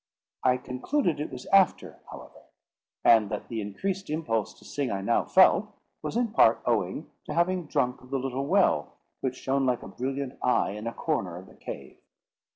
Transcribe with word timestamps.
I 0.43 0.57
concluded 0.57 1.19
it 1.19 1.29
was 1.31 1.45
after, 1.53 1.99
however; 2.09 2.39
and 3.05 3.29
that 3.29 3.49
the 3.49 3.61
increased 3.61 4.09
impulse 4.09 4.51
to 4.57 4.65
sing 4.65 4.89
I 4.89 5.01
now 5.01 5.25
felt, 5.25 5.75
was 6.01 6.17
in 6.17 6.29
part 6.29 6.59
owing 6.65 7.11
to 7.25 7.35
having 7.35 7.67
drunk 7.67 8.01
of 8.01 8.09
the 8.09 8.17
little 8.17 8.47
well, 8.47 8.93
which 9.19 9.35
shone 9.35 9.67
like 9.67 9.83
a 9.83 9.87
brilliant 9.87 10.39
eye 10.43 10.71
in 10.71 10.87
a 10.87 10.91
corner 10.91 11.37
of 11.37 11.45
the 11.45 11.53
cave. 11.55 11.99